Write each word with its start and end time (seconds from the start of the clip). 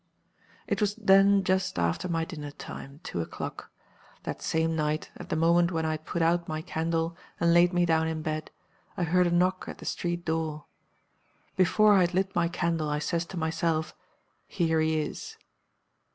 "It 0.65 0.81
was 0.81 0.95
then 0.95 1.43
just 1.43 1.77
after 1.77 2.09
my 2.09 2.25
dinner 2.25 2.49
time 2.49 2.99
two 3.03 3.21
o'clock. 3.21 3.69
That 4.23 4.41
same 4.41 4.75
night, 4.75 5.11
at 5.17 5.29
the 5.29 5.35
moment 5.35 5.71
when 5.71 5.85
I 5.85 5.91
had 5.91 6.07
put 6.07 6.23
out 6.23 6.47
my 6.47 6.63
candle, 6.63 7.15
and 7.39 7.53
laid 7.53 7.71
me 7.71 7.85
down 7.85 8.07
in 8.07 8.23
bed, 8.23 8.49
I 8.97 9.03
heard 9.03 9.27
a 9.27 9.31
knock 9.31 9.65
at 9.67 9.77
the 9.77 9.85
street 9.85 10.25
door. 10.25 10.65
Before 11.55 11.93
I 11.93 12.01
had 12.01 12.15
lit 12.15 12.33
my 12.35 12.47
candle 12.47 12.89
I 12.89 12.97
says 12.97 13.27
to 13.27 13.37
myself, 13.37 13.93
'Here 14.47 14.79
he 14.81 14.99
is. 15.01 15.37